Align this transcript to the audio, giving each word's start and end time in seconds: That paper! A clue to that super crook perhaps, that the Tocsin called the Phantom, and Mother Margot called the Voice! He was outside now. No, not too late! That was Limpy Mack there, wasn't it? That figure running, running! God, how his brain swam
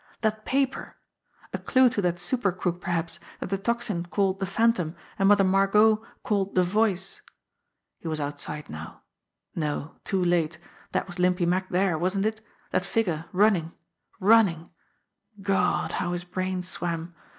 That 0.21 0.45
paper! 0.45 0.95
A 1.53 1.59
clue 1.59 1.87
to 1.91 2.01
that 2.01 2.17
super 2.17 2.51
crook 2.51 2.81
perhaps, 2.81 3.19
that 3.39 3.51
the 3.51 3.57
Tocsin 3.59 4.07
called 4.09 4.39
the 4.39 4.47
Phantom, 4.47 4.95
and 5.19 5.29
Mother 5.29 5.43
Margot 5.43 6.03
called 6.23 6.55
the 6.55 6.63
Voice! 6.63 7.21
He 7.99 8.07
was 8.07 8.19
outside 8.19 8.67
now. 8.67 9.03
No, 9.53 9.77
not 9.79 10.05
too 10.05 10.23
late! 10.25 10.57
That 10.91 11.05
was 11.05 11.19
Limpy 11.19 11.45
Mack 11.45 11.69
there, 11.69 11.99
wasn't 11.99 12.25
it? 12.25 12.41
That 12.71 12.83
figure 12.83 13.25
running, 13.31 13.73
running! 14.19 14.71
God, 15.39 15.91
how 15.91 16.13
his 16.13 16.23
brain 16.23 16.63
swam 16.63 17.13